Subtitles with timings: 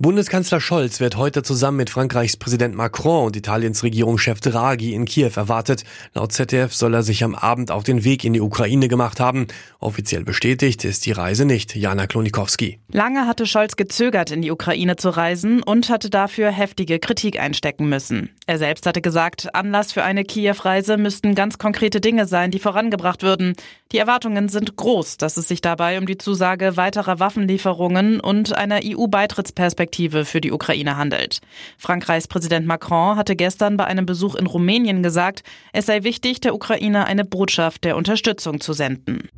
[0.00, 5.32] Bundeskanzler Scholz wird heute zusammen mit Frankreichs Präsident Macron und Italiens Regierungschef Draghi in Kiew
[5.34, 5.82] erwartet.
[6.14, 9.48] Laut ZDF soll er sich am Abend auf den Weg in die Ukraine gemacht haben.
[9.80, 11.74] Offiziell bestätigt ist die Reise nicht.
[11.74, 12.78] Jana Klonikowski.
[12.92, 17.88] Lange hatte Scholz gezögert, in die Ukraine zu reisen und hatte dafür heftige Kritik einstecken
[17.88, 18.30] müssen.
[18.46, 23.24] Er selbst hatte gesagt, Anlass für eine Kiew-Reise müssten ganz konkrete Dinge sein, die vorangebracht
[23.24, 23.54] würden.
[23.90, 28.80] Die Erwartungen sind groß, dass es sich dabei um die Zusage weiterer Waffenlieferungen und einer
[28.84, 31.40] EU-Beitrittsperspektive Perspektive für die Ukraine handelt.
[31.78, 35.42] Frankreichs Präsident Macron hatte gestern bei einem Besuch in Rumänien gesagt,
[35.72, 39.30] es sei wichtig, der Ukraine eine Botschaft der Unterstützung zu senden.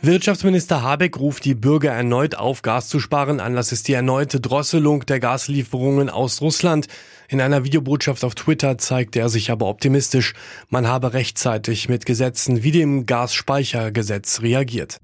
[0.00, 3.38] Wirtschaftsminister Habeck ruft die Bürger erneut auf, Gas zu sparen.
[3.38, 6.88] Anlass ist die erneute Drosselung der Gaslieferungen aus Russland.
[7.28, 10.34] In einer Videobotschaft auf Twitter zeigte er sich aber optimistisch.
[10.68, 14.98] Man habe rechtzeitig mit Gesetzen wie dem Gasspeichergesetz reagiert.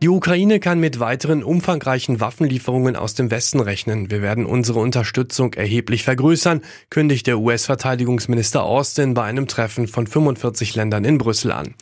[0.00, 4.12] Die Ukraine kann mit weiteren umfangreichen Waffenlieferungen aus dem Westen rechnen.
[4.12, 10.76] Wir werden unsere Unterstützung erheblich vergrößern, kündigt der US-Verteidigungsminister Austin bei einem Treffen von 45
[10.76, 11.74] Ländern in Brüssel an.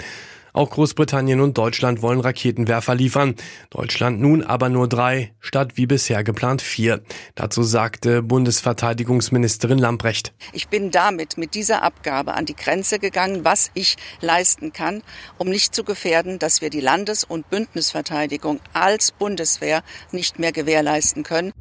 [0.57, 3.35] Auch Großbritannien und Deutschland wollen Raketenwerfer liefern.
[3.69, 7.03] Deutschland nun aber nur drei, statt wie bisher geplant vier.
[7.35, 10.33] Dazu sagte Bundesverteidigungsministerin Lamprecht.
[10.55, 15.03] Ich bin damit mit dieser Abgabe an die Grenze gegangen, was ich leisten kann,
[15.37, 21.23] um nicht zu gefährden, dass wir die Landes- und Bündnisverteidigung als Bundeswehr nicht mehr gewährleisten
[21.23, 21.53] können.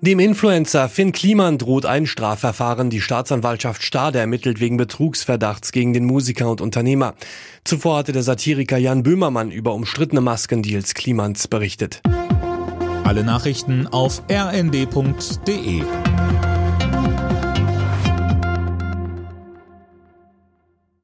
[0.00, 2.88] Dem Influencer Finn Kliman droht ein Strafverfahren.
[2.88, 7.14] Die Staatsanwaltschaft Stade ermittelt wegen Betrugsverdachts gegen den Musiker und Unternehmer.
[7.64, 12.00] Zuvor hatte der Satiriker Jan Böhmermann über umstrittene Maskendeals Klimans berichtet.
[13.02, 15.82] Alle Nachrichten auf rnd.de